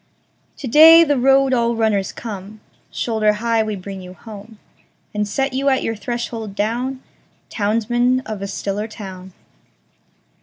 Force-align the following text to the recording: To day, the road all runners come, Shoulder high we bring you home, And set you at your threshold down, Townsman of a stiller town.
To 0.57 0.67
day, 0.67 1.03
the 1.03 1.15
road 1.19 1.53
all 1.53 1.75
runners 1.75 2.11
come, 2.11 2.59
Shoulder 2.89 3.33
high 3.33 3.61
we 3.61 3.75
bring 3.75 4.01
you 4.01 4.15
home, 4.15 4.57
And 5.13 5.27
set 5.27 5.53
you 5.53 5.69
at 5.69 5.83
your 5.83 5.95
threshold 5.95 6.55
down, 6.55 7.03
Townsman 7.51 8.21
of 8.21 8.41
a 8.41 8.47
stiller 8.47 8.87
town. 8.87 9.31